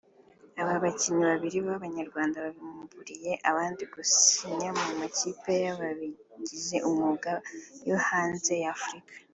Aba 0.61 0.73
bakinnyi 0.83 1.23
babiri 1.31 1.57
b’Abanyarwanda 1.67 2.37
babimburiye 2.45 3.31
abandi 3.49 3.83
gusinya 3.93 4.69
mu 4.79 4.85
makipe 4.99 5.51
y’ababigize 5.65 6.75
umwuga 6.87 7.31
yo 7.89 7.97
hanze 8.07 8.53
ya 8.63 8.69
Afurika 8.77 9.13